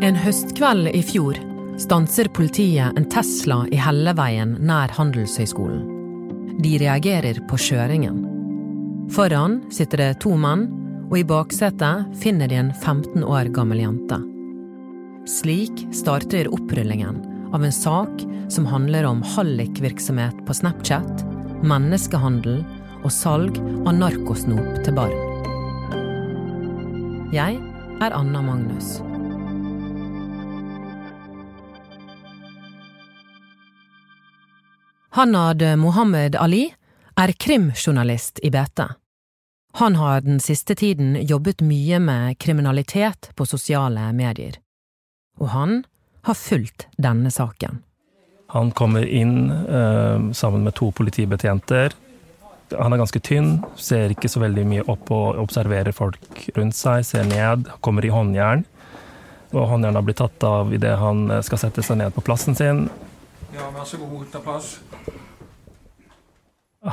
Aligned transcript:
En 0.00 0.16
høstkveld 0.16 0.88
i 0.96 1.02
fjor 1.04 1.36
stanser 1.80 2.30
politiet 2.32 2.96
en 2.96 3.04
Tesla 3.12 3.58
i 3.68 3.76
Helleveien 3.76 4.54
nær 4.64 4.92
Handelshøyskolen. 4.96 5.82
De 6.64 6.78
reagerer 6.80 7.42
på 7.48 7.58
kjøringen. 7.60 8.22
Foran 9.12 9.58
sitter 9.74 10.00
det 10.00 10.22
to 10.24 10.32
menn, 10.40 10.64
og 11.10 11.18
i 11.20 11.26
baksetet 11.28 12.08
finner 12.22 12.48
de 12.48 12.56
en 12.62 12.72
15 12.72 13.20
år 13.20 13.52
gammel 13.52 13.82
jente. 13.82 14.16
Slik 15.28 15.84
starter 15.92 16.48
opprullingen 16.48 17.20
av 17.52 17.60
en 17.60 17.76
sak 17.76 18.24
som 18.48 18.64
handler 18.66 19.04
om 19.10 19.20
hallikvirksomhet 19.34 20.40
på 20.48 20.56
Snapchat, 20.56 21.26
menneskehandel 21.68 22.62
og 23.02 23.12
salg 23.12 23.60
av 23.84 23.92
narkosnop 24.00 24.82
til 24.86 24.96
barn. 24.96 25.16
Jeg 27.36 27.60
er 28.00 28.16
Anna 28.16 28.40
Magnus. 28.44 29.02
Hanad 35.14 35.62
Mohammed 35.76 36.36
Ali 36.40 36.70
er 37.20 37.32
krimjournalist 37.32 38.38
i 38.42 38.50
BT. 38.50 38.80
Han 39.72 39.96
har 39.96 40.20
den 40.24 40.40
siste 40.40 40.72
tiden 40.74 41.18
jobbet 41.28 41.60
mye 41.60 41.98
med 42.00 42.38
kriminalitet 42.40 43.28
på 43.36 43.44
sosiale 43.44 44.06
medier. 44.16 44.56
Og 45.36 45.52
han 45.52 45.82
har 46.24 46.38
fulgt 46.40 46.86
denne 46.96 47.28
saken. 47.28 47.82
Han 48.56 48.72
kommer 48.72 49.04
inn 49.04 49.52
eh, 49.52 50.32
sammen 50.32 50.64
med 50.64 50.78
to 50.80 50.88
politibetjenter. 50.96 51.92
Han 52.72 52.96
er 52.96 53.04
ganske 53.04 53.20
tynn, 53.20 53.58
ser 53.76 54.16
ikke 54.16 54.32
så 54.32 54.40
veldig 54.40 54.64
mye 54.64 54.88
opp 54.88 55.12
og 55.12 55.44
observerer 55.44 55.92
folk 55.92 56.48
rundt 56.56 56.80
seg, 56.80 57.04
ser 57.04 57.28
ned, 57.28 57.68
kommer 57.84 58.08
i 58.08 58.16
håndjern. 58.16 58.64
Og 59.52 59.68
håndjernet 59.76 60.00
har 60.00 60.08
blitt 60.08 60.24
tatt 60.24 60.48
av 60.48 60.72
idet 60.72 60.96
han 60.96 61.26
skal 61.44 61.66
sette 61.66 61.84
seg 61.84 62.00
ned 62.00 62.16
på 62.16 62.24
plassen 62.24 62.56
sin. 62.56 62.86
Ja, 63.52 63.68
vær 63.74 63.84
så 63.84 64.00
god, 64.00 64.26
ta 64.32 64.40
plass. 64.44 64.74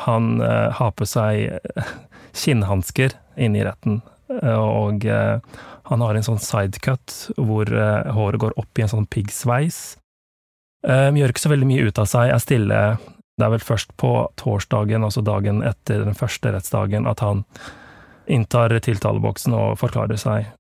Han 0.06 0.42
eh, 0.44 0.70
har 0.76 0.92
på 0.94 1.08
seg 1.10 1.60
kinnhansker 2.38 3.16
inne 3.40 3.62
i 3.62 3.66
retten, 3.66 4.02
eh, 4.42 4.60
og 4.60 5.06
eh, 5.08 5.40
han 5.90 6.04
har 6.06 6.18
en 6.18 6.28
sånn 6.28 6.42
sidecut 6.44 7.16
hvor 7.40 7.72
eh, 7.74 8.12
håret 8.14 8.44
går 8.44 8.58
opp 8.62 8.78
i 8.78 8.86
en 8.86 8.92
sånn 8.92 9.08
piggsveis. 9.10 9.80
Eh, 10.86 11.10
gjør 11.16 11.34
ikke 11.34 11.46
så 11.48 11.54
veldig 11.56 11.70
mye 11.72 11.88
ut 11.88 12.04
av 12.04 12.12
seg, 12.12 12.30
er 12.30 12.44
stille. 12.44 12.84
Det 13.40 13.48
er 13.48 13.56
vel 13.56 13.64
først 13.64 13.96
på 13.98 14.14
torsdagen, 14.40 15.04
altså 15.08 15.24
dagen 15.26 15.64
etter 15.66 16.04
den 16.04 16.18
første 16.18 16.54
rettsdagen, 16.54 17.08
at 17.10 17.24
han 17.24 17.46
inntar 18.30 18.76
tiltaleboksen 18.84 19.56
og 19.58 19.80
forklarer 19.82 20.20
seg. 20.22 20.52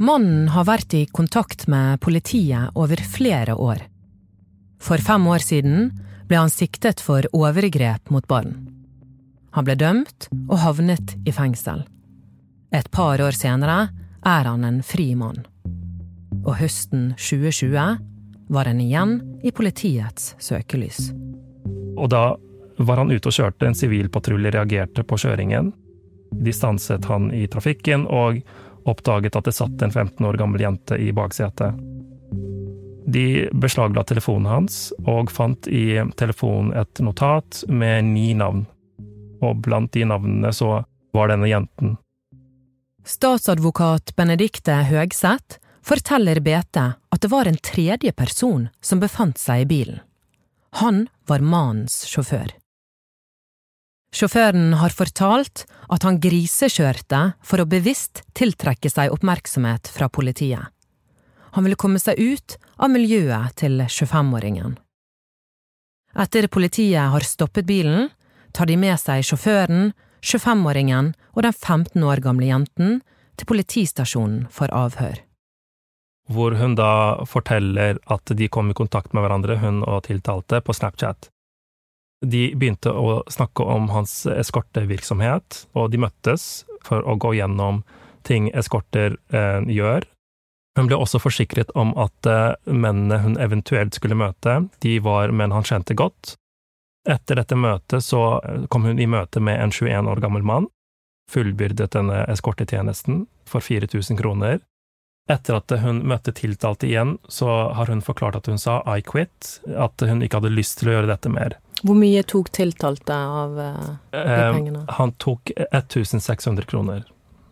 Mannen 0.00 0.46
har 0.48 0.64
vært 0.64 0.94
i 0.96 1.02
kontakt 1.12 1.66
med 1.68 2.00
politiet 2.00 2.72
over 2.72 2.96
flere 3.04 3.52
år. 3.52 3.82
For 4.80 4.96
fem 4.96 5.26
år 5.28 5.42
siden 5.44 5.90
ble 6.24 6.38
han 6.40 6.52
siktet 6.52 7.02
for 7.04 7.26
overgrep 7.36 8.08
mot 8.08 8.24
barn. 8.24 8.54
Han 9.52 9.66
ble 9.66 9.76
dømt 9.76 10.30
og 10.46 10.56
havnet 10.62 11.12
i 11.28 11.34
fengsel. 11.36 11.82
Et 12.72 12.88
par 12.88 13.20
år 13.20 13.36
senere 13.36 13.90
er 14.24 14.48
han 14.48 14.64
en 14.64 14.78
fri 14.80 15.10
mann. 15.20 15.42
Og 16.46 16.56
høsten 16.62 17.10
2020 17.18 18.00
var 18.56 18.72
han 18.72 18.80
igjen 18.80 19.18
i 19.44 19.52
politiets 19.52 20.32
søkelys. 20.40 21.10
Og 22.00 22.08
da 22.08 22.24
var 22.80 23.04
han 23.04 23.12
ute 23.12 23.28
og 23.28 23.36
kjørte, 23.36 23.68
en 23.68 23.76
sivilpatrulje 23.76 24.56
reagerte 24.56 25.04
på 25.04 25.20
kjøringen. 25.20 25.74
De 26.32 26.56
stanset 26.56 27.04
han 27.10 27.28
i 27.36 27.44
trafikken 27.52 28.08
og 28.08 28.40
oppdaget 28.88 29.36
at 29.36 29.48
det 29.48 29.56
satt 29.56 29.82
en 29.82 29.92
15 29.92 30.26
år 30.26 30.38
gammel 30.40 30.64
jente 30.64 30.98
i 31.00 31.10
baksetet. 31.12 31.76
De 33.10 33.48
beslagla 33.52 34.04
telefonen 34.06 34.46
hans 34.46 34.92
og 35.08 35.32
fant 35.34 35.66
i 35.66 35.98
telefonen 36.20 36.74
et 36.78 37.00
notat 37.02 37.64
med 37.68 38.12
ni 38.12 38.30
navn. 38.38 38.66
Og 39.40 39.62
blant 39.64 39.92
de 39.96 40.04
navnene 40.06 40.52
så 40.54 40.82
var 41.16 41.32
denne 41.32 41.48
jenten. 41.50 41.96
Statsadvokat 43.04 44.14
Benedikte 44.16 44.82
Høgseth 44.86 45.58
forteller 45.82 46.42
BT 46.44 46.78
at 46.84 47.22
det 47.24 47.32
var 47.32 47.48
en 47.48 47.58
tredje 47.64 48.12
person 48.12 48.68
som 48.84 49.00
befant 49.02 49.40
seg 49.40 49.64
i 49.64 49.70
bilen. 49.72 50.00
Han 50.78 51.08
var 51.26 51.42
mannens 51.42 52.04
sjåfør. 52.06 52.52
Sjåføren 54.10 54.72
har 54.80 54.90
fortalt 54.90 55.64
at 55.90 56.02
han 56.06 56.18
grisekjørte 56.22 57.22
for 57.46 57.62
å 57.62 57.68
bevisst 57.70 58.24
tiltrekke 58.34 58.90
seg 58.90 59.14
oppmerksomhet 59.14 59.90
fra 59.94 60.10
politiet. 60.10 60.66
Han 61.54 61.66
ville 61.66 61.78
komme 61.78 61.98
seg 62.02 62.18
ut 62.18 62.56
av 62.78 62.90
miljøet 62.90 63.54
til 63.58 63.78
25-åringen. 63.86 64.76
Etter 66.18 66.50
politiet 66.50 67.10
har 67.12 67.26
stoppet 67.26 67.66
bilen, 67.66 68.10
tar 68.50 68.66
de 68.66 68.76
med 68.78 68.98
seg 68.98 69.22
sjåføren, 69.26 69.92
25-åringen 70.26 71.14
og 71.34 71.42
den 71.46 71.54
15 71.54 72.02
år 72.02 72.22
gamle 72.24 72.50
jenten 72.50 73.00
til 73.38 73.48
politistasjonen 73.48 74.46
for 74.52 74.72
avhør. 74.74 75.22
Hvor 76.30 76.54
hun 76.58 76.76
da 76.78 77.22
forteller 77.26 77.98
at 78.10 78.30
de 78.36 78.48
kom 78.52 78.70
i 78.70 78.76
kontakt 78.76 79.14
med 79.14 79.24
hverandre, 79.24 79.58
hun 79.62 79.82
og 79.82 80.04
tiltalte, 80.06 80.60
på 80.62 80.74
Snapchat. 80.76 81.30
De 82.26 82.50
begynte 82.54 82.92
å 82.92 83.22
snakke 83.32 83.64
om 83.64 83.88
hans 83.94 84.26
eskortevirksomhet, 84.28 85.64
og 85.72 85.90
de 85.92 86.02
møttes 86.02 86.66
for 86.84 87.04
å 87.08 87.16
gå 87.20 87.32
gjennom 87.38 87.82
ting 88.28 88.50
eskorter 88.52 89.16
eh, 89.32 89.60
gjør. 89.64 90.04
Hun 90.78 90.90
ble 90.90 90.98
også 91.00 91.20
forsikret 91.22 91.72
om 91.78 91.94
at 91.98 92.28
eh, 92.28 92.52
mennene 92.68 93.22
hun 93.24 93.38
eventuelt 93.40 93.96
skulle 93.96 94.18
møte, 94.20 94.60
de 94.84 94.98
var 95.02 95.32
menn 95.32 95.54
han 95.56 95.66
kjente 95.66 95.96
godt. 95.96 96.34
Etter 97.08 97.40
dette 97.40 97.56
møtet 97.56 98.04
så 98.04 98.40
kom 98.68 98.84
hun 98.84 99.00
i 99.00 99.08
møte 99.08 99.40
med 99.40 99.56
en 99.56 99.72
21 99.72 100.10
år 100.12 100.20
gammel 100.20 100.44
mann, 100.44 100.68
fullbyrdet 101.32 101.94
denne 101.96 102.26
eskortetjenesten 102.28 103.24
for 103.48 103.64
4000 103.64 104.20
kroner. 104.20 104.60
Etter 105.30 105.56
at 105.56 105.72
hun 105.80 106.02
møtte 106.10 106.34
tiltalte 106.36 106.88
igjen, 106.88 107.16
så 107.30 107.70
har 107.76 107.88
hun 107.88 108.02
forklart 108.04 108.40
at 108.40 108.50
hun 108.50 108.58
sa 108.60 108.80
I 108.84 109.00
quit, 109.06 109.60
at 109.72 110.02
hun 110.04 110.24
ikke 110.26 110.40
hadde 110.40 110.52
lyst 110.52 110.80
til 110.80 110.90
å 110.90 110.98
gjøre 110.98 111.12
dette 111.12 111.32
mer. 111.32 111.56
Hvor 111.82 111.96
mye 111.96 112.22
tok 112.28 112.50
tiltalte 112.52 113.16
av 113.16 113.56
uh, 113.58 113.88
de 114.12 114.36
pengene? 114.52 114.84
Eh, 114.84 114.94
han 114.98 115.12
tok 115.22 115.52
1600 115.70 116.68
kroner, 116.68 117.04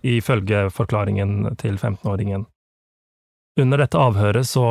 ifølge 0.02 0.68
forklaringen 0.74 1.56
til 1.60 1.78
15-åringen. 1.78 2.46
Under 3.58 3.80
dette 3.82 3.98
avhøret 3.98 4.46
så 4.46 4.66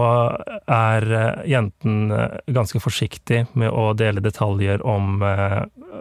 er 0.71 1.07
eh, 1.11 1.41
jenten 1.51 2.13
ganske 2.55 2.79
forsiktig 2.79 3.41
med 3.59 3.73
å 3.73 3.89
dele 3.99 4.23
detaljer 4.23 4.85
om 4.87 5.19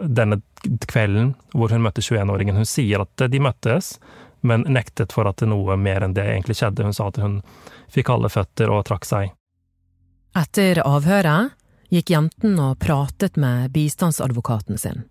denne 0.03 0.39
kvelden 0.87 1.33
hvor 1.51 1.73
hun 1.73 1.83
møtte 1.83 2.05
21-åringen. 2.05 2.55
Hun 2.55 2.69
sier 2.69 3.03
at 3.03 3.27
de 3.27 3.41
møttes, 3.43 3.97
men 4.47 4.63
nektet 4.71 5.11
for 5.15 5.27
at 5.27 5.41
det 5.41 5.49
noe 5.51 5.75
mer 5.81 6.05
enn 6.05 6.15
det 6.15 6.29
egentlig 6.29 6.57
skjedde. 6.61 6.85
Hun 6.87 6.95
sa 6.95 7.09
at 7.11 7.19
hun 7.19 7.41
fikk 7.91 8.07
kalde 8.11 8.31
føtter 8.31 8.71
og 8.71 8.85
trakk 8.87 9.07
seg. 9.07 9.33
Etter 10.37 10.83
avhøret 10.85 11.57
gikk 11.93 12.11
jenten 12.11 12.57
og 12.59 12.79
pratet 12.83 13.37
med 13.39 13.71
bistandsadvokaten 13.75 14.77
sin. 14.77 15.05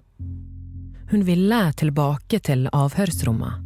Hun 1.11 1.23
ville 1.25 1.61
tilbake 1.79 2.41
til 2.43 2.67
avhørsrommet. 2.75 3.63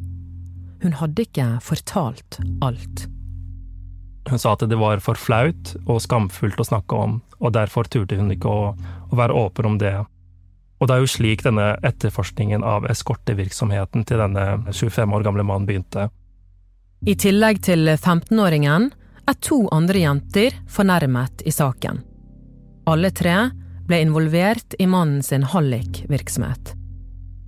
Hun 0.82 0.92
hadde 0.96 1.24
ikke 1.24 1.46
fortalt 1.64 2.38
alt. 2.64 3.06
Hun 4.28 4.38
sa 4.38 4.52
at 4.52 4.64
det 4.68 4.78
var 4.78 5.00
for 5.04 5.18
flaut 5.18 5.74
og 5.86 6.00
skamfullt 6.04 6.60
å 6.60 6.68
snakke 6.68 6.96
om, 6.96 7.18
og 7.40 7.54
derfor 7.56 7.88
turte 7.88 8.18
hun 8.20 8.30
ikke 8.32 8.48
å, 8.48 8.72
å 8.76 9.18
være 9.18 9.36
åpen 9.36 9.72
om 9.72 9.78
det. 9.80 9.94
Og 10.80 10.88
det 10.88 10.96
er 10.96 11.02
jo 11.02 11.12
slik 11.12 11.44
denne 11.44 11.74
etterforskningen 11.84 12.64
av 12.64 12.86
eskortevirksomheten 12.88 14.06
til 14.08 14.20
denne 14.20 14.46
25 14.72 15.16
år 15.16 15.26
gamle 15.26 15.44
mannen 15.44 15.68
begynte. 15.68 16.08
I 17.08 17.16
tillegg 17.16 17.62
til 17.64 17.88
15-åringen 17.96 18.90
er 19.28 19.40
to 19.40 19.62
andre 19.72 20.04
jenter 20.04 20.56
fornærmet 20.68 21.44
i 21.48 21.52
saken. 21.52 22.04
Alle 22.90 23.10
tre 23.14 23.50
ble 23.86 24.00
involvert 24.02 24.74
i 24.78 24.86
mannen 24.86 25.22
sin 25.22 25.44
hallikvirksomhet. 25.46 26.72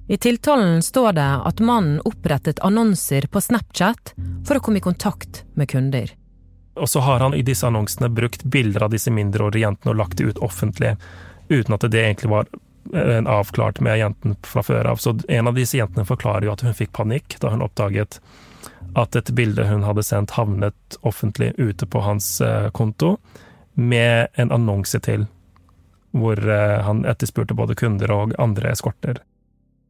I 0.08 0.16
tiltalen 0.16 0.82
står 0.82 1.12
det 1.12 1.30
at 1.48 1.58
mannen 1.60 1.98
opprettet 2.06 2.60
annonser 2.62 3.26
på 3.26 3.40
Snapchat 3.40 4.12
for 4.46 4.58
å 4.58 4.62
komme 4.62 4.78
i 4.78 4.84
kontakt 4.84 5.42
med 5.58 5.70
kunder. 5.72 6.12
Og 6.78 6.86
så 6.88 7.02
har 7.02 7.26
han 7.26 7.34
i 7.34 7.42
disse 7.42 7.66
annonsene 7.66 8.12
brukt 8.14 8.44
bilder 8.44 8.86
av 8.86 8.94
disse 8.94 9.10
mindreårige 9.10 9.66
jentene 9.66 9.90
og 9.90 9.98
lagt 10.04 10.22
det 10.22 10.30
ut 10.30 10.42
offentlig, 10.46 10.94
uten 11.50 11.74
at 11.74 11.90
det 11.90 12.04
egentlig 12.04 12.30
var 12.30 12.46
eh, 12.94 13.18
avklart 13.18 13.82
med 13.82 13.98
jenten 13.98 14.38
fra 14.46 14.62
før 14.62 14.92
av. 14.94 15.02
Så 15.02 15.18
en 15.26 15.50
av 15.50 15.58
disse 15.58 15.80
jentene 15.80 16.06
forklarer 16.06 16.46
jo 16.46 16.54
at 16.54 16.62
hun 16.62 16.78
fikk 16.84 16.94
panikk 16.94 17.40
da 17.42 17.50
hun 17.50 17.66
oppdaget 17.66 18.20
at 18.94 19.18
et 19.18 19.34
bilde 19.34 19.66
hun 19.66 19.82
hadde 19.90 20.06
sendt, 20.06 20.38
havnet 20.38 21.02
offentlig 21.02 21.50
ute 21.58 21.88
på 21.88 22.06
hans 22.06 22.36
eh, 22.44 22.70
konto, 22.70 23.16
med 23.74 24.28
en 24.34 24.52
annonse 24.52 25.00
til, 25.00 25.26
hvor 26.12 26.38
eh, 26.38 26.80
han 26.84 27.04
etterspurte 27.08 27.56
både 27.56 27.76
kunder 27.78 28.12
og 28.14 28.34
andre 28.42 28.72
eskorter. 28.72 29.22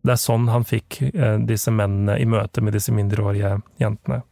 Det 0.02 0.16
er 0.16 0.18
sånn 0.18 0.48
han 0.50 0.64
fikk 0.66 0.96
disse 1.46 1.70
mennene 1.70 2.16
i 2.18 2.24
møte 2.26 2.58
med 2.58 2.74
disse 2.74 2.90
mindreårige 2.90 3.60
jentene. 3.78 4.24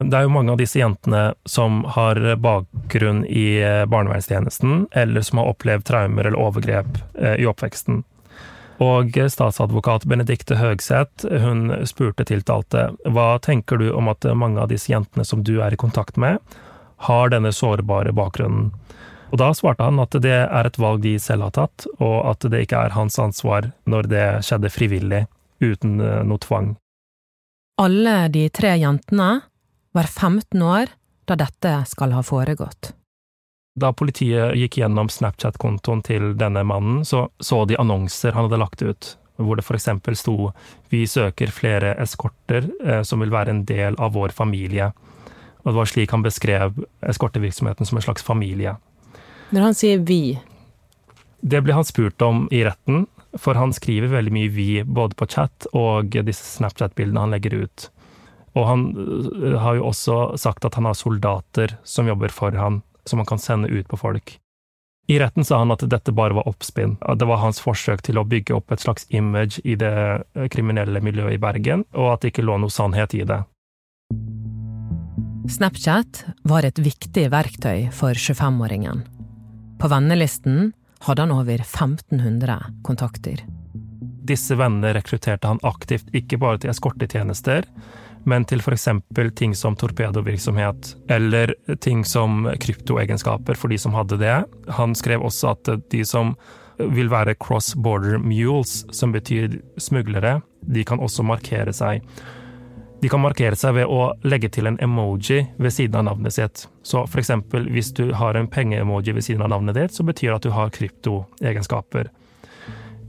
Det 0.00 0.16
er 0.16 0.24
jo 0.24 0.32
mange 0.32 0.54
av 0.54 0.62
disse 0.62 0.80
jentene 0.80 1.34
som 1.44 1.82
har 1.92 2.16
bakgrunn 2.40 3.20
i 3.28 3.60
barnevernstjenesten, 3.92 4.86
eller 4.96 5.26
som 5.28 5.42
har 5.42 5.50
opplevd 5.52 5.84
traumer 5.90 6.24
eller 6.24 6.40
overgrep 6.40 6.88
i 7.36 7.44
oppveksten. 7.46 8.00
Og 8.82 9.14
statsadvokat 9.30 10.04
Benedicte 10.08 10.56
Høgseth 10.58 11.26
hun 11.44 11.68
spurte 11.88 12.24
tiltalte 12.26 12.88
hva 13.04 13.36
tenker 13.42 13.78
du 13.78 13.90
om 13.94 14.10
at 14.10 14.26
mange 14.38 14.62
av 14.62 14.72
disse 14.72 14.92
jentene 14.92 15.26
som 15.28 15.44
du 15.44 15.58
er 15.62 15.74
i 15.74 15.80
kontakt 15.80 16.18
med, 16.20 16.40
har 17.08 17.32
denne 17.32 17.52
sårbare 17.52 18.12
bakgrunnen. 18.16 18.70
Og 19.32 19.40
da 19.40 19.48
svarte 19.56 19.86
han 19.86 20.00
at 20.02 20.12
det 20.20 20.34
er 20.44 20.68
et 20.68 20.78
valg 20.78 21.00
de 21.04 21.14
selv 21.20 21.46
har 21.48 21.54
tatt, 21.56 21.86
og 21.98 22.18
at 22.28 22.44
det 22.52 22.66
ikke 22.66 22.82
er 22.84 22.96
hans 22.96 23.16
ansvar 23.22 23.70
når 23.88 24.10
det 24.12 24.26
skjedde 24.44 24.72
frivillig, 24.72 25.22
uten 25.62 26.00
eh, 26.04 26.20
noe 26.28 26.42
tvang. 26.42 26.74
Alle 27.80 28.28
de 28.28 28.44
tre 28.52 28.74
jentene 28.76 29.30
var 29.96 30.08
15 30.08 30.62
år 30.62 30.92
da 31.24 31.38
dette 31.40 31.72
skal 31.88 32.12
ha 32.12 32.20
foregått. 32.26 32.92
Da 33.72 33.92
politiet 33.96 34.52
gikk 34.60 34.76
gjennom 34.82 35.08
Snapchat-kontoen 35.08 36.02
til 36.04 36.34
denne 36.36 36.60
mannen, 36.68 37.06
så 37.08 37.30
så 37.40 37.64
de 37.64 37.78
annonser 37.80 38.36
han 38.36 38.50
hadde 38.50 38.60
lagt 38.60 38.84
ut, 38.84 39.14
hvor 39.40 39.56
det 39.56 39.64
for 39.64 39.78
eksempel 39.78 40.16
sto 40.16 40.52
'Vi 40.90 41.06
søker 41.06 41.48
flere 41.48 41.94
eskorter 41.96 42.68
eh, 42.84 43.02
som 43.02 43.20
vil 43.20 43.32
være 43.32 43.50
en 43.50 43.64
del 43.64 43.96
av 43.98 44.12
vår 44.12 44.28
familie'. 44.28 44.92
Og 45.62 45.72
det 45.72 45.78
var 45.78 45.90
slik 45.90 46.10
han 46.10 46.24
beskrev 46.24 46.78
eskortevirksomheten 47.06 47.86
som 47.86 47.98
en 47.98 48.06
slags 48.06 48.24
familie. 48.26 48.76
Når 49.52 49.60
han 49.60 49.74
sier 49.74 49.98
'vi'? 49.98 50.40
Det 51.42 51.62
ble 51.62 51.74
han 51.74 51.84
spurt 51.84 52.22
om 52.22 52.48
i 52.50 52.64
retten, 52.64 53.06
for 53.38 53.54
han 53.54 53.72
skriver 53.72 54.08
veldig 54.08 54.32
mye 54.32 54.50
'vi' 54.50 54.84
både 54.84 55.14
på 55.14 55.26
chat 55.26 55.66
og 55.72 56.10
disse 56.10 56.58
Snapchat-bildene 56.58 57.20
han 57.20 57.30
legger 57.30 57.54
ut. 57.64 57.90
Og 58.54 58.66
han 58.66 58.80
øh, 58.96 59.58
har 59.60 59.74
jo 59.74 59.86
også 59.86 60.36
sagt 60.36 60.64
at 60.64 60.74
han 60.74 60.84
har 60.84 60.94
soldater 60.94 61.76
som 61.84 62.08
jobber 62.08 62.28
for 62.28 62.50
han, 62.50 62.82
som 63.06 63.18
han 63.18 63.26
kan 63.26 63.38
sende 63.38 63.68
ut 63.68 63.88
på 63.88 63.96
folk. 63.96 64.38
I 65.08 65.18
retten 65.18 65.44
sa 65.44 65.58
han 65.58 65.72
at 65.74 65.82
dette 65.90 66.12
bare 66.14 66.36
var 66.36 66.46
oppspinn, 66.48 66.96
at 67.00 67.18
det 67.18 67.26
var 67.26 67.42
hans 67.42 67.60
forsøk 67.60 68.04
til 68.06 68.20
å 68.20 68.24
bygge 68.24 68.54
opp 68.54 68.70
et 68.72 68.84
slags 68.84 69.06
image 69.10 69.60
i 69.64 69.74
det 69.74 69.94
øh, 70.36 70.48
kriminelle 70.48 71.00
miljøet 71.00 71.34
i 71.34 71.42
Bergen, 71.42 71.84
og 71.92 72.12
at 72.12 72.22
det 72.22 72.32
ikke 72.32 72.46
lå 72.46 72.60
noe 72.62 72.70
sannhet 72.70 73.16
i 73.18 73.24
det. 73.26 73.42
Snapchat 75.48 76.24
var 76.46 76.62
et 76.62 76.78
viktig 76.78 77.24
verktøy 77.32 77.88
for 77.90 78.14
25-åringen. 78.14 79.00
På 79.82 79.88
vennelisten 79.90 80.70
hadde 81.02 81.24
han 81.24 81.34
over 81.34 81.64
1500 81.64 82.58
kontakter. 82.86 83.42
Disse 84.22 84.54
vennene 84.54 84.92
rekrutterte 84.94 85.50
han 85.50 85.58
aktivt 85.66 86.12
ikke 86.14 86.38
bare 86.38 86.60
til 86.62 86.70
eskortetjenester, 86.70 87.66
men 88.22 88.46
til 88.46 88.62
f.eks. 88.62 88.86
ting 89.34 89.56
som 89.58 89.74
torpedovirksomhet, 89.74 90.92
eller 91.10 91.56
ting 91.82 92.04
som 92.06 92.46
kryptoegenskaper 92.62 93.58
for 93.58 93.74
de 93.74 93.80
som 93.82 93.96
hadde 93.98 94.20
det. 94.22 94.36
Han 94.78 94.94
skrev 94.94 95.26
også 95.26 95.56
at 95.56 95.72
de 95.90 96.04
som 96.06 96.36
vil 96.78 97.10
være 97.10 97.34
cross 97.34 97.74
border 97.74 98.22
mules, 98.22 98.84
som 98.94 99.10
betyr 99.10 99.58
smuglere, 99.74 100.38
de 100.62 100.86
kan 100.86 101.02
også 101.02 101.26
markere 101.26 101.74
seg. 101.74 102.06
De 103.02 103.08
kan 103.10 103.18
markere 103.18 103.56
seg 103.58 103.74
ved 103.74 103.90
å 103.90 104.12
legge 104.22 104.46
til 104.54 104.68
en 104.70 104.76
emoji 104.78 105.40
ved 105.58 105.74
siden 105.74 105.96
av 105.98 106.04
navnet 106.06 106.36
sitt. 106.36 106.68
Så 106.86 107.02
eksempel 107.18 107.64
hvis 107.74 107.90
du 107.98 108.12
har 108.14 108.38
en 108.38 108.46
pengeemoji 108.46 109.16
ved 109.16 109.26
siden 109.26 109.42
av 109.42 109.50
navnet 109.50 109.74
ditt, 109.74 109.96
så 109.96 110.06
betyr 110.06 110.28
det 110.28 110.36
at 110.36 110.46
du 110.46 110.52
har 110.54 110.70
kryptoegenskaper. 110.76 112.12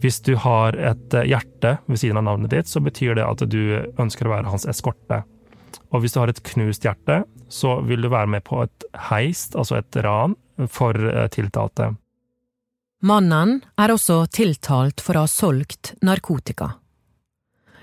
Hvis 0.01 0.17
du 0.25 0.33
har 0.41 0.73
et 0.73 1.13
eh, 1.13 1.29
hjerte 1.29 1.77
ved 1.85 2.01
siden 2.01 2.17
av 2.23 2.25
navnet 2.25 2.55
ditt, 2.55 2.73
så 2.73 2.81
betyr 2.81 3.21
det 3.21 3.27
at 3.27 3.45
du 3.45 3.61
ønsker 4.01 4.25
å 4.25 4.33
være 4.33 4.49
hans 4.49 4.65
eskorte. 4.65 5.21
Og 5.93 6.01
hvis 6.01 6.17
du 6.17 6.23
har 6.23 6.33
et 6.33 6.41
knust 6.41 6.89
hjerte, 6.89 7.21
så 7.53 7.77
vil 7.85 8.01
du 8.01 8.09
være 8.09 8.33
med 8.33 8.43
på 8.49 8.65
et 8.65 8.89
heist, 9.11 9.53
altså 9.53 9.77
et 9.77 10.01
ran, 10.01 10.33
for 10.73 10.97
eh, 10.97 11.29
tiltalte. 11.37 11.93
Mannen 13.05 13.59
er 13.77 13.93
også 13.93 14.23
tiltalt 14.33 15.05
for 15.05 15.21
å 15.21 15.27
ha 15.27 15.29
solgt 15.29 15.93
narkotika. 16.01 16.79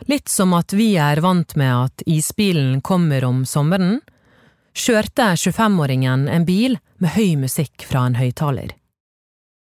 Litt 0.08 0.29
som 0.32 0.55
at 0.56 0.73
vi 0.73 0.94
er 0.97 1.20
vant 1.20 1.52
med 1.61 1.73
at 1.75 2.05
isbilen 2.08 2.81
kommer 2.81 3.25
om 3.29 3.44
sommeren, 3.49 3.99
kjørte 4.73 5.35
25-åringen 5.37 6.29
en 6.31 6.47
bil 6.49 6.79
med 7.02 7.17
høy 7.17 7.37
musikk 7.43 7.85
fra 7.88 8.06
en 8.08 8.17
høyttaler. 8.17 8.73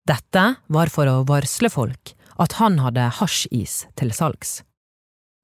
Dette 0.07 0.45
var 0.67 0.89
for 0.93 1.09
å 1.09 1.25
varsle 1.27 1.69
folk 1.69 2.13
at 2.39 2.55
han 2.61 2.79
hadde 2.79 3.09
hasjis 3.19 3.83
til 3.99 4.13
salgs. 4.15 4.61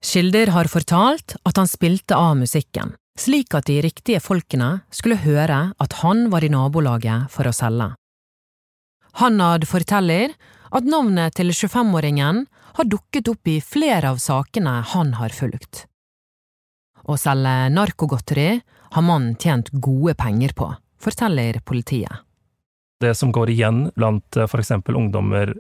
Kilder 0.05 0.51
har 0.53 0.69
fortalt 0.69 1.35
at 1.43 1.57
han 1.57 1.69
spilte 1.69 2.15
av 2.15 2.37
musikken, 2.39 2.93
slik 3.19 3.55
at 3.57 3.67
de 3.67 3.79
riktige 3.83 4.21
folkene 4.23 4.85
skulle 4.93 5.19
høre 5.23 5.59
at 5.81 5.99
han 6.03 6.29
var 6.31 6.45
i 6.45 6.51
nabolaget 6.53 7.31
for 7.33 7.49
å 7.49 7.55
selge. 7.55 7.91
Hanad 9.19 9.65
forteller 9.67 10.35
at 10.75 10.87
navnet 10.87 11.37
til 11.37 11.53
25-åringen 11.55 12.45
har 12.75 12.87
dukket 12.91 13.27
opp 13.31 13.47
i 13.47 13.59
flere 13.61 14.09
av 14.11 14.17
sakene 14.21 14.81
han 14.93 15.13
har 15.19 15.35
fulgt. 15.35 15.85
Å 17.05 17.15
selge 17.17 17.69
narkogodteri 17.71 18.49
har 18.95 19.05
mannen 19.05 19.35
tjent 19.39 19.69
gode 19.71 20.15
penger 20.19 20.55
på, 20.57 20.67
forteller 20.99 21.61
politiet. 21.65 22.23
Det 22.99 23.13
som 23.15 23.31
går 23.31 23.51
igjen 23.51 23.89
blant 23.95 24.37
f.eks. 24.37 24.51
for 24.51 24.63
eksempel 24.63 24.95
ungdommer 24.95 25.53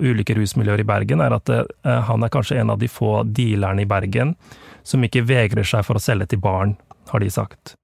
ulike 0.00 0.34
rusmiljøer 0.34 0.82
i 0.82 0.86
Bergen, 0.88 1.20
er 1.20 1.34
at 1.36 1.50
eh, 1.52 1.66
han 2.08 2.24
er 2.24 2.32
kanskje 2.32 2.60
en 2.60 2.72
av 2.72 2.80
de 2.80 2.88
få 2.88 3.20
dealerne 3.24 3.84
i 3.84 3.88
Bergen 3.88 4.34
som 4.82 5.04
ikke 5.04 5.26
vegrer 5.28 5.66
seg 5.66 5.84
for 5.86 5.98
å 5.98 6.02
selge 6.02 6.30
til 6.32 6.40
barn, 6.42 6.76
har 7.10 7.20
de 7.22 7.30
sagt. 7.30 7.74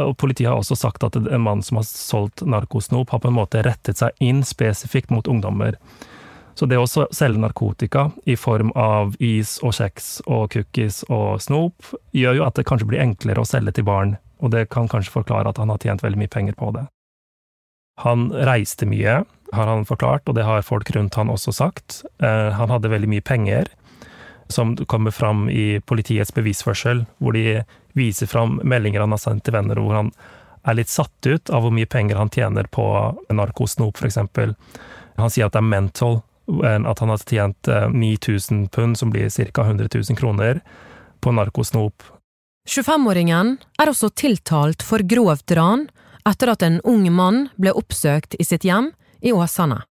Og 0.00 0.14
Politiet 0.20 0.48
har 0.48 0.60
også 0.60 0.78
sagt 0.78 1.04
at 1.04 1.18
en 1.18 1.42
mann 1.42 1.64
som 1.66 1.80
har 1.80 1.86
solgt 1.88 2.44
narkosnop, 2.46 3.10
har 3.10 3.20
på 3.22 3.28
en 3.28 3.36
måte 3.36 3.64
rettet 3.66 4.00
seg 4.00 4.14
inn 4.22 4.44
spesifikt 4.46 5.10
mot 5.10 5.28
ungdommer. 5.28 5.76
Så 6.54 6.66
det 6.68 6.78
å 6.80 6.86
selge 6.86 7.40
narkotika 7.40 8.08
i 8.28 8.36
form 8.36 8.72
av 8.76 9.14
is 9.22 9.58
og 9.64 9.74
kjeks 9.76 10.20
og 10.26 10.50
cookies 10.52 11.02
og 11.08 11.40
snop, 11.42 11.92
gjør 12.16 12.40
jo 12.40 12.46
at 12.46 12.58
det 12.58 12.66
kanskje 12.68 12.88
blir 12.90 13.02
enklere 13.04 13.42
å 13.42 13.48
selge 13.48 13.78
til 13.78 13.86
barn, 13.88 14.16
og 14.40 14.52
det 14.54 14.68
kan 14.72 14.88
kanskje 14.90 15.14
forklare 15.14 15.52
at 15.52 15.60
han 15.60 15.72
har 15.72 15.80
tjent 15.82 16.04
veldig 16.04 16.20
mye 16.20 16.32
penger 16.32 16.58
på 16.58 16.72
det. 16.76 16.86
Han 18.00 18.30
reiste 18.32 18.88
mye, 18.88 19.20
har 19.52 19.66
han 19.68 19.84
forklart, 19.84 20.28
og 20.28 20.36
det 20.38 20.46
har 20.48 20.64
folk 20.64 20.90
rundt 20.96 21.18
han 21.20 21.32
også 21.32 21.52
sagt. 21.52 22.00
Eh, 22.22 22.50
han 22.56 22.72
hadde 22.72 22.92
veldig 22.92 23.10
mye 23.10 23.24
penger, 23.24 23.68
som 24.50 24.74
kommer 24.90 25.14
fram 25.14 25.48
i 25.52 25.80
politiets 25.86 26.32
bevisførsel, 26.34 27.04
hvor 27.18 27.36
de 27.36 27.60
viser 27.98 28.26
fram 28.30 28.58
meldinger 28.64 29.04
han 29.04 29.14
har 29.14 29.20
sendt 29.22 29.44
til 29.46 29.54
venner, 29.54 29.78
hvor 29.78 29.98
han 29.98 30.12
er 30.68 30.76
litt 30.76 30.92
satt 30.92 31.26
ut 31.26 31.50
av 31.50 31.64
hvor 31.64 31.74
mye 31.74 31.88
penger 31.88 32.18
han 32.20 32.32
tjener 32.32 32.68
på 32.72 32.84
narkosnop, 33.32 34.00
eksempel. 34.04 34.54
Han 35.20 35.32
sier 35.32 35.48
at 35.48 35.56
det 35.56 35.62
er 35.62 35.70
mental, 35.70 36.20
at 36.62 37.02
han 37.02 37.12
hadde 37.12 37.28
tjent 37.28 37.70
9000 37.94 38.62
eh, 38.62 38.68
pund, 38.68 38.98
som 38.98 39.10
blir 39.10 39.30
ca. 39.30 39.62
100 39.62 39.88
000 39.94 40.18
kroner, 40.18 40.60
på 41.20 41.32
narkosnop. 41.32 42.02
25-åringen 42.68 43.56
er 43.80 43.90
også 43.90 44.10
tiltalt 44.14 44.82
for 44.86 45.02
grovt 45.02 45.52
ran 45.56 45.88
etter 46.28 46.52
at 46.52 46.62
en 46.62 46.80
ung 46.84 47.06
mann 47.12 47.48
ble 47.56 47.72
oppsøkt 47.76 48.36
i 48.38 48.44
sitt 48.44 48.66
hjem 48.68 48.92
i 49.20 49.32
Åsane. 49.32 49.82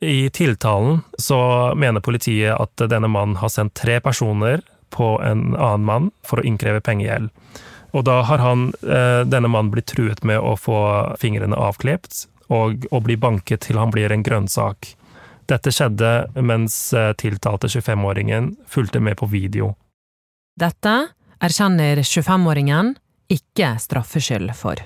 I 0.00 0.30
tiltalen 0.32 1.02
så 1.20 1.40
mener 1.76 2.00
politiet 2.00 2.56
at 2.56 2.88
denne 2.88 3.08
mannen 3.12 3.36
har 3.36 3.52
sendt 3.52 3.76
tre 3.76 3.98
personer 4.00 4.62
på 4.90 5.18
en 5.22 5.52
annen 5.52 5.84
mann 5.84 6.08
for 6.24 6.40
å 6.40 6.46
innkreve 6.46 6.80
pengegjeld. 6.80 7.28
Og 7.92 8.06
da 8.06 8.22
har 8.22 8.38
han, 8.38 8.72
eh, 8.82 9.24
denne 9.24 9.48
mannen 9.48 9.70
blitt 9.70 9.92
truet 9.92 10.24
med 10.24 10.40
å 10.40 10.56
få 10.56 11.18
fingrene 11.18 11.56
avklipt 11.56 12.26
og 12.48 12.86
å 12.90 13.02
bli 13.02 13.16
banket 13.16 13.60
til 13.66 13.78
han 13.78 13.90
blir 13.90 14.12
en 14.12 14.22
grønnsak. 14.22 14.94
Dette 15.50 15.72
skjedde 15.74 16.10
mens 16.46 16.92
eh, 16.94 17.12
tiltalte 17.18 17.66
25-åringen 17.66 18.52
fulgte 18.70 19.00
med 19.02 19.18
på 19.18 19.26
video. 19.26 19.72
Dette 20.60 20.94
erkjenner 21.42 22.02
25-åringen 22.04 22.94
ikke 23.30 23.72
straffskyld 23.82 24.52
for. 24.54 24.78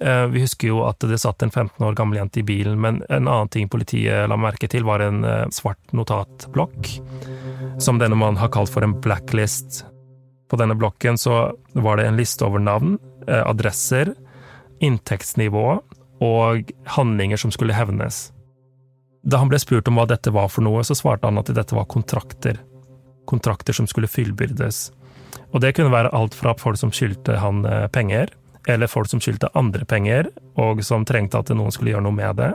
Eh, 0.00 0.24
vi 0.32 0.40
husker 0.44 0.70
jo 0.70 0.80
at 0.88 1.04
det 1.04 1.18
satt 1.20 1.44
en 1.44 1.52
15 1.52 1.84
år 1.84 1.96
gammel 1.98 2.22
jente 2.22 2.40
i 2.40 2.46
bilen, 2.46 2.78
men 2.80 3.02
en 3.10 3.28
annen 3.28 3.50
ting 3.52 3.68
politiet 3.68 4.28
la 4.30 4.38
merke 4.40 4.70
til, 4.72 4.86
var 4.88 5.04
en 5.04 5.20
eh, 5.28 5.48
svart 5.52 5.92
notatblokk, 5.92 6.94
som 7.76 8.00
denne 8.00 8.16
mannen 8.16 8.40
har 8.40 8.52
kalt 8.56 8.72
for 8.72 8.86
en 8.86 8.96
blacklist. 9.04 9.82
På 10.48 10.60
denne 10.60 10.76
blokken 10.78 11.20
så 11.20 11.50
var 11.76 12.00
det 12.00 12.08
en 12.08 12.20
liste 12.20 12.44
over 12.46 12.62
navn, 12.62 12.96
adresser, 13.26 14.10
inntektsnivå 14.84 15.64
og 16.24 16.72
handlinger 16.96 17.40
som 17.40 17.52
skulle 17.54 17.76
hevnes. 17.76 18.33
Da 19.24 19.40
han 19.40 19.48
ble 19.48 19.58
spurt 19.60 19.88
om 19.88 19.96
hva 19.96 20.04
dette 20.08 20.32
var 20.34 20.50
for 20.52 20.64
noe, 20.66 20.82
så 20.84 20.96
svarte 20.96 21.24
han 21.28 21.40
at 21.40 21.48
dette 21.56 21.76
var 21.76 21.88
kontrakter. 21.88 22.58
Kontrakter 23.24 23.72
som 23.72 23.88
skulle 23.88 24.10
fyllbyrdes. 24.10 24.90
Og 25.56 25.62
det 25.64 25.72
kunne 25.76 25.92
være 25.94 26.12
alt 26.12 26.34
fra 26.36 26.52
folk 26.60 26.76
som 26.76 26.92
skyldte 26.92 27.38
han 27.40 27.64
eh, 27.64 27.86
penger, 27.88 28.34
eller 28.68 28.90
folk 28.90 29.08
som 29.08 29.22
skyldte 29.24 29.48
andre 29.56 29.86
penger, 29.88 30.28
og 30.60 30.82
som 30.84 31.06
trengte 31.08 31.40
at 31.40 31.52
noen 31.56 31.72
skulle 31.72 31.94
gjøre 31.94 32.04
noe 32.04 32.16
med 32.16 32.36
det. 32.40 32.50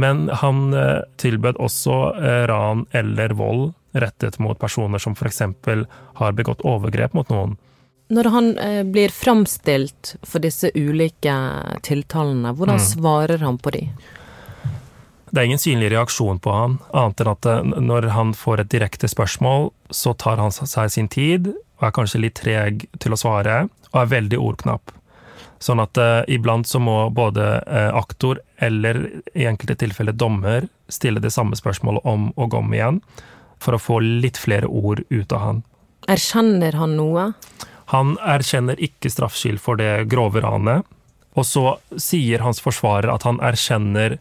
Men 0.00 0.28
han 0.40 0.70
eh, 0.72 1.02
tilbød 1.20 1.60
også 1.60 1.98
eh, 2.16 2.44
ran 2.48 2.86
eller 2.96 3.36
vold 3.36 3.74
rettet 3.92 4.38
mot 4.40 4.56
personer 4.58 5.02
som 5.02 5.16
eksempel 5.18 5.84
har 6.22 6.38
begått 6.38 6.64
overgrep 6.64 7.12
mot 7.18 7.28
noen. 7.28 7.58
Når 8.10 8.26
han 8.34 8.46
blir 8.90 9.12
framstilt 9.14 10.16
for 10.26 10.42
disse 10.42 10.70
ulike 10.74 11.34
tiltalene, 11.86 12.50
hvordan 12.58 12.80
mm. 12.80 12.86
svarer 12.86 13.44
han 13.44 13.58
på 13.62 13.70
de? 13.74 13.84
Det 15.30 15.38
er 15.38 15.46
ingen 15.46 15.62
synlig 15.62 15.92
reaksjon 15.92 16.40
på 16.42 16.52
han, 16.54 16.78
annet 16.90 17.20
enn 17.22 17.32
at 17.32 17.46
eh, 17.46 17.74
når 17.90 18.08
han 18.16 18.32
får 18.34 18.64
et 18.64 18.72
direkte 18.72 19.10
spørsmål, 19.10 19.68
så 19.94 20.14
tar 20.18 20.42
han 20.42 20.50
seg 20.54 20.90
sin 20.90 21.10
tid, 21.10 21.52
og 21.78 21.86
er 21.86 21.94
kanskje 21.94 22.22
litt 22.24 22.40
treg 22.40 22.88
til 22.98 23.14
å 23.14 23.18
svare, 23.20 23.62
og 23.92 24.00
er 24.02 24.10
veldig 24.10 24.40
ordknapp. 24.42 24.90
Sånn 25.62 25.82
at 25.82 25.98
eh, 26.00 26.22
iblant 26.34 26.66
så 26.66 26.80
må 26.82 26.96
både 27.14 27.46
eh, 27.62 27.90
aktor 27.94 28.40
eller 28.58 29.02
i 29.36 29.46
enkelte 29.46 29.78
tilfeller 29.84 30.16
dommer 30.16 30.66
stille 30.90 31.22
det 31.22 31.30
samme 31.30 31.58
spørsmålet 31.58 32.06
om 32.08 32.30
og 32.34 32.56
om 32.58 32.74
igjen, 32.74 33.02
for 33.60 33.76
å 33.76 33.82
få 33.82 34.00
litt 34.02 34.40
flere 34.40 34.66
ord 34.66 35.04
ut 35.12 35.36
av 35.36 35.44
han. 35.44 35.62
Erkjenner 36.10 36.74
han 36.80 36.96
noe? 36.98 37.30
Han 37.92 38.16
erkjenner 38.24 38.80
ikke 38.82 39.12
straffskyld 39.12 39.60
for 39.62 39.78
det 39.78 40.08
grove 40.10 40.42
ranet. 40.42 40.88
Og 41.38 41.46
så 41.46 41.76
sier 42.00 42.42
hans 42.42 42.58
forsvarer 42.64 43.12
at 43.12 43.26
han 43.28 43.38
erkjenner 43.44 44.16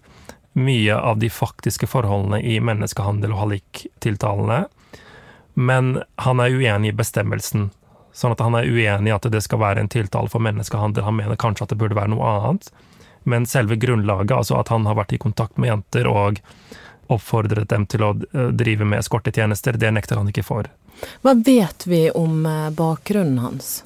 mye 0.53 0.95
av 0.95 1.19
de 1.21 1.29
faktiske 1.29 1.87
forholdene 1.87 2.41
i 2.41 2.59
menneskehandel- 2.59 3.33
og 3.35 3.43
halliktiltalene, 3.43 4.63
men 5.53 6.01
han 6.15 6.39
er 6.39 6.55
uenig 6.55 6.93
i 6.93 6.95
bestemmelsen. 6.95 7.69
Sånn 8.15 8.33
at 8.33 8.41
han 8.43 8.55
er 8.57 8.67
uenig 8.67 9.11
i 9.11 9.15
at 9.15 9.27
det 9.31 9.41
skal 9.45 9.61
være 9.61 9.83
en 9.83 9.91
tiltale 9.91 10.31
for 10.31 10.43
menneskehandel. 10.43 11.03
Han 11.05 11.17
mener 11.19 11.39
kanskje 11.39 11.65
at 11.65 11.73
det 11.73 11.79
burde 11.79 11.97
være 11.97 12.13
noe 12.13 12.25
annet. 12.25 12.69
Men 13.27 13.45
selve 13.45 13.75
grunnlaget, 13.75 14.31
altså 14.31 14.57
at 14.59 14.71
han 14.73 14.87
har 14.87 14.97
vært 14.97 15.13
i 15.13 15.21
kontakt 15.21 15.59
med 15.59 15.69
jenter 15.69 16.07
og 16.09 16.41
oppfordret 17.09 17.69
dem 17.69 17.85
til 17.89 18.05
å 18.05 18.11
eh, 18.15 18.51
drive 18.55 18.85
med 18.85 19.01
eskortetjenester, 19.01 19.77
det 19.81 19.91
nekter 19.95 20.19
han 20.19 20.29
ikke 20.31 20.45
for. 20.45 20.69
Hva 21.23 21.33
vet 21.35 21.87
vi 21.89 22.05
om 22.15 22.45
eh, 22.45 22.69
bakgrunnen 22.75 23.41
hans? 23.43 23.81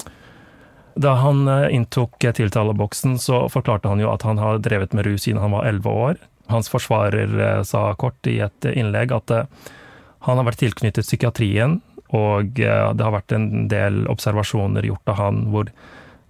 Da 0.94 1.16
han 1.22 1.48
eh, 1.48 1.72
inntok 1.74 2.18
tiltaleboksen, 2.20 3.18
så 3.18 3.46
forklarte 3.52 3.90
han 3.90 4.02
jo 4.02 4.12
at 4.12 4.26
han 4.28 4.38
har 4.38 4.60
drevet 4.62 4.94
med 4.94 5.08
rus 5.08 5.24
siden 5.26 5.42
han 5.42 5.56
var 5.56 5.66
elleve 5.70 5.96
år. 6.08 6.20
Hans 6.52 6.68
forsvarer 6.68 7.62
sa 7.64 7.86
kort 7.98 8.26
i 8.28 8.38
et 8.44 8.68
innlegg 8.74 9.14
at 9.16 9.32
han 10.24 10.38
har 10.40 10.46
vært 10.46 10.60
tilknyttet 10.60 11.06
psykiatrien, 11.06 11.78
og 12.14 12.52
det 12.60 13.00
har 13.00 13.14
vært 13.14 13.32
en 13.32 13.66
del 13.72 14.04
observasjoner 14.12 14.86
gjort 14.86 15.12
av 15.12 15.18
han 15.18 15.40
hvor 15.52 15.70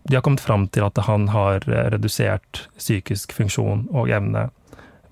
de 0.04 0.14
har 0.14 0.22
kommet 0.22 0.40
fram 0.40 0.68
til 0.68 0.84
at 0.84 0.98
han 1.06 1.28
har 1.32 1.64
redusert 1.66 2.66
psykisk 2.78 3.32
funksjon 3.32 3.86
og 3.90 4.10
evne. 4.12 4.48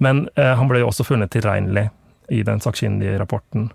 Men 0.03 0.27
eh, 0.35 0.53
han 0.59 0.69
ble 0.69 0.83
jo 0.83 0.91
også 0.91 1.07
funnet 1.07 1.33
tilregnelig 1.33 1.89
i 2.33 2.43
den 2.45 2.61
sakkyndige 2.61 3.17
rapporten. 3.21 3.71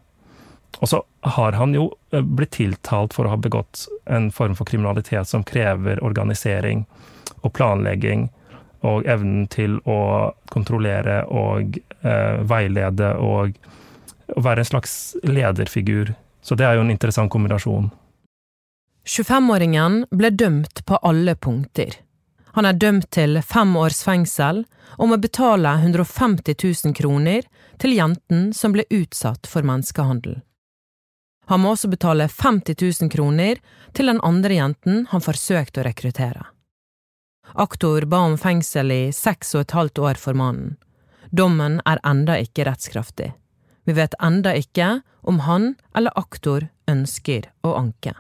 Og 0.77 0.89
så 0.91 1.01
har 1.37 1.57
han 1.57 1.73
jo 1.73 1.89
eh, 2.11 2.21
blitt 2.21 2.53
tiltalt 2.59 3.17
for 3.17 3.25
å 3.25 3.33
ha 3.33 3.39
begått 3.41 3.87
en 4.05 4.29
form 4.31 4.53
for 4.59 4.69
kriminalitet 4.69 5.29
som 5.29 5.45
krever 5.47 6.03
organisering 6.05 6.85
og 7.41 7.53
planlegging 7.57 8.27
og 8.87 9.07
evnen 9.09 9.45
til 9.51 9.77
å 9.85 9.99
kontrollere 10.53 11.21
og 11.27 11.77
eh, 12.01 12.39
veilede 12.47 13.13
og, 13.23 13.57
og 14.35 14.43
være 14.47 14.63
en 14.63 14.71
slags 14.71 14.97
lederfigur. 15.23 16.13
Så 16.41 16.55
det 16.55 16.67
er 16.67 16.77
jo 16.77 16.85
en 16.85 16.93
interessant 16.93 17.31
kombinasjon. 17.31 17.89
25-åringen 19.07 20.03
ble 20.11 20.31
dømt 20.35 20.83
på 20.85 20.99
alle 21.03 21.35
punkter. 21.35 21.95
Han 22.57 22.65
er 22.65 22.79
dømt 22.79 23.11
til 23.13 23.39
fem 23.45 23.75
års 23.77 24.01
fengsel 24.03 24.63
og 24.97 25.11
må 25.11 25.19
betale 25.21 25.75
150 25.77 26.57
000 26.57 26.95
kroner 26.97 27.45
til 27.77 27.93
jenten 27.93 28.49
som 28.53 28.73
ble 28.73 28.87
utsatt 28.89 29.47
for 29.47 29.67
menneskehandel. 29.67 30.39
Han 31.47 31.63
må 31.63 31.75
også 31.75 31.87
betale 31.87 32.27
50 32.27 32.75
000 33.03 33.11
kroner 33.13 33.61
til 33.95 34.11
den 34.11 34.19
andre 34.25 34.57
jenten 34.57 35.05
han 35.13 35.23
forsøkte 35.23 35.83
å 35.83 35.87
rekruttere. 35.87 36.47
Aktor 37.53 38.05
ba 38.05 38.17
om 38.27 38.37
fengsel 38.37 38.91
i 38.91 39.01
seks 39.15 39.55
og 39.55 39.65
et 39.65 39.75
halvt 39.77 39.99
år 39.99 40.19
for 40.21 40.37
mannen. 40.37 40.75
Dommen 41.31 41.81
er 41.85 41.99
enda 42.07 42.37
ikke 42.39 42.65
rettskraftig. 42.67 43.33
Vi 43.87 43.95
vet 43.95 44.15
enda 44.23 44.53
ikke 44.55 45.01
om 45.27 45.43
han 45.47 45.75
eller 45.95 46.15
aktor 46.15 46.67
ønsker 46.87 47.49
å 47.63 47.75
anke. 47.79 48.13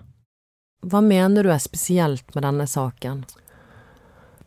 Hva 0.87 1.01
mener 1.01 1.43
du 1.43 1.51
er 1.51 1.63
spesielt 1.63 2.35
med 2.35 2.45
denne 2.45 2.67
saken? 2.67 3.23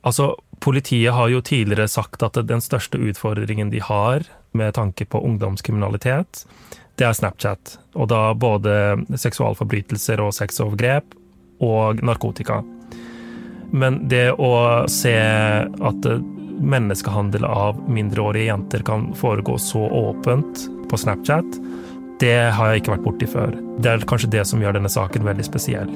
Altså, 0.07 0.33
politiet 0.61 1.13
har 1.13 1.29
jo 1.29 1.43
tidligere 1.45 1.89
sagt 1.89 2.23
at 2.25 2.39
den 2.49 2.63
største 2.65 3.01
utfordringen 3.01 3.73
de 3.73 3.83
har 3.85 4.25
med 4.57 4.75
tanke 4.75 5.05
på 5.05 5.21
ungdomskriminalitet, 5.25 6.45
det 7.01 7.07
er 7.09 7.17
Snapchat. 7.17 7.79
Og 7.97 8.11
da 8.13 8.33
både 8.37 8.73
seksualforbrytelser 9.17 10.21
og 10.21 10.35
sexovergrep 10.37 11.15
og 11.65 12.03
narkotika. 12.05 12.61
Men 13.71 14.03
det 14.11 14.33
å 14.35 14.53
se 14.91 15.15
at 15.15 16.09
menneskehandel 16.61 17.47
av 17.47 17.79
mindreårige 17.89 18.51
jenter 18.51 18.85
kan 18.87 19.11
foregå 19.17 19.57
så 19.59 19.87
åpent 19.87 20.67
på 20.91 20.99
Snapchat, 20.99 21.61
det 22.21 22.37
har 22.53 22.73
jeg 22.73 22.83
ikke 22.83 22.97
vært 22.97 23.07
borti 23.07 23.29
før. 23.31 23.55
Det 23.81 23.93
er 23.93 24.09
kanskje 24.09 24.33
det 24.35 24.45
som 24.49 24.61
gjør 24.61 24.77
denne 24.77 24.93
saken 24.93 25.25
veldig 25.25 25.47
spesiell. 25.47 25.93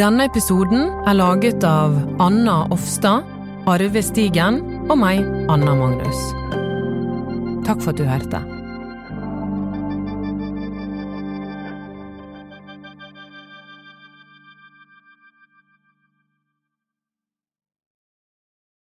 Denne 0.00 0.26
episoden 0.26 0.88
er 1.04 1.18
laget 1.18 1.62
av 1.68 1.94
Anna 2.24 2.64
Offstad, 2.74 3.28
Arve 3.70 4.02
Stigen 4.02 4.58
og 4.88 4.96
meg, 4.98 5.22
Anna 5.52 5.76
Magnus. 5.76 6.26
Takk 7.68 7.84
for 7.84 7.92
at 7.92 8.00
du 8.00 8.08
hørte. 8.08 8.53